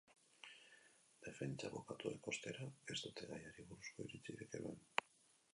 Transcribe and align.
Defentsa 1.27 1.69
abokatuek, 1.69 2.31
ostera, 2.33 2.67
ez 2.95 2.99
dute 3.05 3.31
gaiari 3.35 3.69
buruzko 3.71 4.11
iritzirik 4.11 4.61
eman. 4.63 4.85